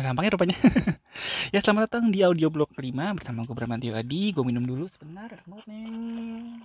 [0.00, 0.56] Nah, gampangnya rupanya.
[1.52, 4.32] ya selamat datang di audio blog kelima bersama gue Bramantio Adi.
[4.32, 5.28] Gue minum dulu sebentar.
[5.44, 6.64] Nih.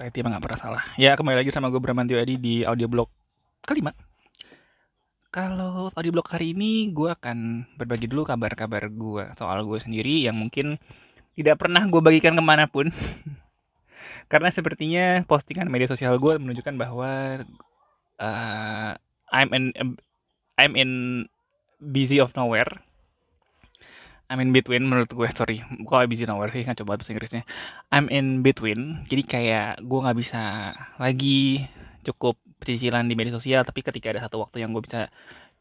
[0.00, 0.82] Tadi emang gak pernah salah.
[0.96, 3.12] Ya kembali lagi sama gue Bramantio Adi di audio blog
[3.68, 3.92] kelima.
[5.28, 10.40] Kalau audio blog hari ini gue akan berbagi dulu kabar-kabar gue soal gue sendiri yang
[10.40, 10.80] mungkin
[11.36, 12.88] tidak pernah gue bagikan ke mana pun.
[14.32, 17.44] Karena sepertinya postingan media sosial gue menunjukkan bahwa
[18.18, 18.98] uh,
[19.32, 19.72] I'm in
[20.58, 20.90] I'm in
[21.78, 22.68] busy of nowhere.
[24.28, 25.64] I'm in between menurut gue sorry.
[25.64, 27.48] Kalau busy nowhere sih nggak coba bahasa Inggrisnya.
[27.88, 30.42] I'm in between jadi kayak gue nggak bisa
[31.00, 31.64] lagi
[32.04, 35.08] cukup cicilan di media sosial tapi ketika ada satu waktu yang gue bisa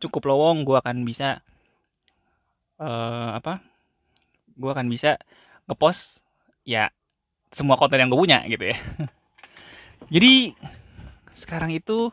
[0.01, 1.39] cukup lowong gue akan bisa
[2.81, 3.63] uh, apa?
[4.57, 5.15] Gue akan bisa
[5.69, 6.19] ngepost
[6.67, 6.91] ya
[7.55, 8.77] semua konten yang gue punya gitu ya.
[10.13, 10.51] Jadi
[11.39, 12.11] sekarang itu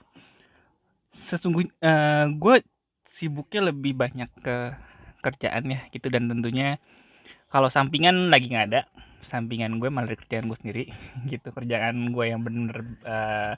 [1.24, 2.62] sesungguhnya uh, gue
[3.14, 4.56] sibuknya lebih banyak ke
[5.24, 6.12] kerjaan ya gitu.
[6.12, 6.76] Dan tentunya
[7.48, 8.82] kalau sampingan lagi nggak ada
[9.24, 10.84] sampingan gue malah kerjaan gue sendiri
[11.32, 11.48] gitu.
[11.50, 12.76] Kerjaan gue yang bener
[13.08, 13.54] uh,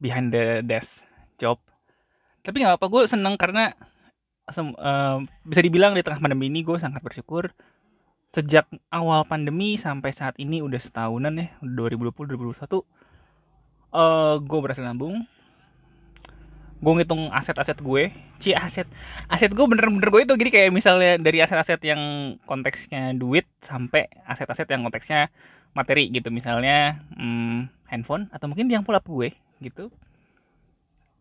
[0.00, 1.04] behind the desk
[1.36, 1.60] job.
[2.42, 3.76] Tapi nggak apa gue seneng karena
[4.56, 7.52] uh, bisa dibilang di tengah pandemi ini gue sangat bersyukur
[8.32, 12.84] sejak awal pandemi sampai saat ini udah setahunan ya 2020 2021
[13.92, 15.24] uh, gue berhasil nabung.
[16.78, 18.14] Gue ngitung aset-aset gue.
[18.38, 18.86] Ci aset
[19.26, 20.34] aset gue bener-bener gue itu.
[20.38, 22.02] Jadi kayak misalnya dari aset-aset yang
[22.46, 25.32] konteksnya duit sampai aset-aset yang konteksnya
[25.74, 26.30] materi gitu.
[26.30, 29.90] Misalnya hmm, handphone atau mungkin yang pulap gue gitu.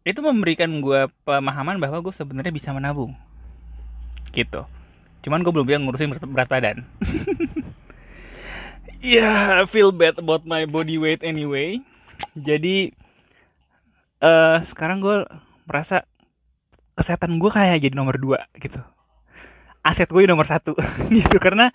[0.06, 3.18] Itu memberikan gue pemahaman bahwa gue sebenarnya bisa menabung
[4.32, 4.70] gitu.
[5.26, 6.78] Cuman gue belum bisa ngurusin berat badan.
[8.98, 11.86] Yeah, feel bad about my body weight anyway
[12.38, 12.94] jadi
[14.22, 15.26] uh, sekarang gue
[15.66, 16.06] merasa
[16.98, 18.82] kesehatan gue kayak jadi nomor dua gitu.
[19.86, 20.74] Aset gue nomor satu
[21.18, 21.38] gitu.
[21.38, 21.70] Karena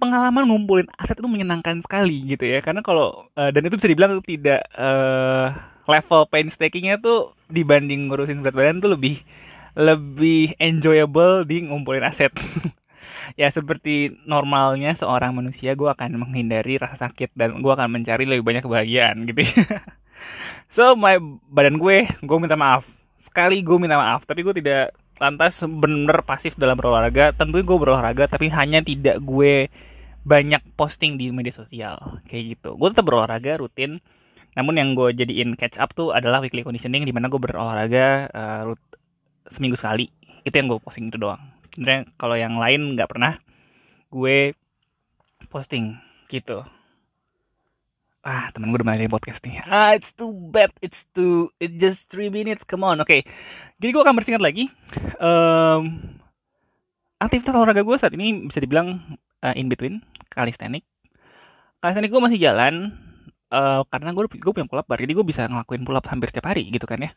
[0.00, 2.62] pengalaman ngumpulin aset itu menyenangkan sekali gitu ya.
[2.62, 5.54] Karena kalau uh, dan itu bisa dibilang tidak uh,
[5.86, 9.22] level painstakingnya tuh dibanding ngurusin berat badan tuh lebih
[9.78, 12.34] lebih enjoyable di ngumpulin aset
[13.38, 18.44] ya seperti normalnya seorang manusia gue akan menghindari rasa sakit dan gue akan mencari lebih
[18.46, 19.44] banyak kebahagiaan gitu.
[20.70, 21.18] So my
[21.50, 22.86] badan gue gue minta maaf.
[23.26, 27.34] Sekali gue minta maaf tapi gue tidak lantas bener pasif dalam berolahraga.
[27.34, 29.66] Tentu gue berolahraga tapi hanya tidak gue
[30.22, 32.78] banyak posting di media sosial kayak gitu.
[32.78, 33.98] Gue tetap berolahraga rutin.
[34.54, 38.70] Namun yang gue jadiin catch up tuh adalah weekly conditioning di mana gue berolahraga uh,
[39.50, 40.06] seminggu sekali.
[40.46, 43.38] Itu yang gue posting itu doang sebenarnya kalau yang lain nggak pernah
[44.10, 44.54] gue
[45.50, 45.98] posting
[46.30, 46.62] gitu.
[48.20, 49.64] Ah temen gue udah mulai podcast nih.
[49.64, 53.00] Ah it's too bad it's too it just three minutes come on.
[53.00, 53.20] Oke okay.
[53.82, 54.68] jadi gue akan bersingkat lagi.
[55.18, 56.14] Um,
[57.20, 60.00] aktivitas olahraga gue saat ini bisa dibilang uh, in between
[60.32, 60.86] kalistenik
[61.80, 62.92] kalistenik gue masih jalan
[63.52, 66.28] uh, karena gue gue punya pull up bar jadi gue bisa ngelakuin pull up hampir
[66.30, 67.10] setiap hari gitu kan ya.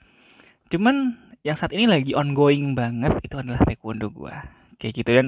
[0.72, 4.36] Cuman yang saat ini lagi ongoing banget itu adalah taekwondo gue
[4.80, 5.28] kayak gitu dan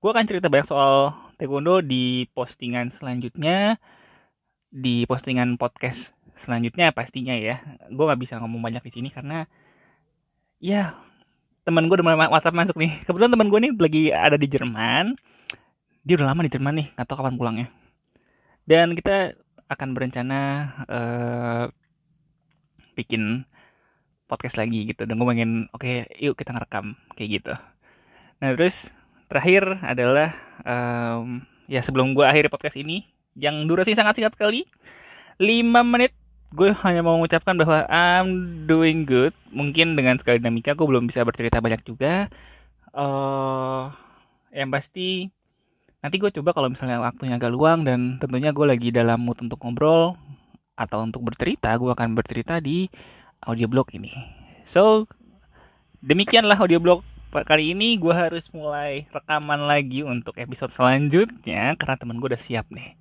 [0.00, 3.76] gue akan cerita banyak soal taekwondo di postingan selanjutnya
[4.72, 7.62] di postingan podcast selanjutnya pastinya ya.
[7.92, 9.46] Gue nggak bisa ngomong banyak di sini karena
[10.58, 10.98] ya
[11.62, 13.04] teman gue udah mulai WhatsApp masuk nih.
[13.06, 15.14] Kebetulan teman gue nih lagi ada di Jerman.
[16.02, 17.68] Dia udah lama di Jerman nih nggak tahu kapan pulangnya.
[18.66, 19.38] Dan kita
[19.70, 20.40] akan berencana
[20.90, 21.64] uh,
[22.98, 23.46] bikin
[24.26, 25.04] podcast lagi gitu.
[25.06, 27.52] Dan gue pengen oke okay, yuk kita ngerekam kayak gitu.
[28.42, 28.90] Nah terus
[29.30, 30.34] terakhir adalah
[30.66, 33.06] um, ya sebelum gue akhiri podcast ini
[33.38, 34.68] yang durasi sangat singkat sekali
[35.40, 36.12] 5 menit.
[36.52, 39.32] Gue hanya mau mengucapkan bahwa I'm doing good.
[39.48, 42.28] Mungkin dengan sekali dinamika gue belum bisa bercerita banyak juga.
[42.92, 43.88] Uh,
[44.52, 45.32] yang pasti
[46.04, 49.56] nanti gue coba kalau misalnya waktunya agak luang dan tentunya gue lagi dalam mood untuk
[49.64, 50.18] ngobrol
[50.76, 52.90] atau untuk bercerita gue akan bercerita di
[53.46, 54.10] audioblog ini.
[54.64, 55.10] So,
[56.02, 57.02] demikianlah audioblog
[57.32, 62.68] kali ini gue harus mulai rekaman lagi untuk episode selanjutnya karena temen gue udah siap
[62.68, 62.94] nih.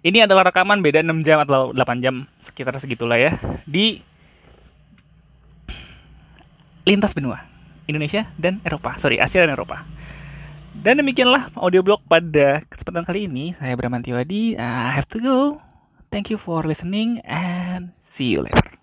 [0.00, 3.36] Ini adalah rekaman beda 6 jam atau 8 jam sekitar segitulah ya
[3.66, 4.00] di
[6.88, 7.44] lintas benua
[7.84, 8.96] Indonesia dan Eropa.
[8.96, 9.84] Sorry, Asia dan Eropa.
[10.78, 13.52] Dan demikianlah audioblog pada kesempatan kali ini.
[13.58, 14.54] Saya Bramantio Adi.
[14.54, 15.38] I have to go.
[16.08, 18.77] Thank you for listening and see you later.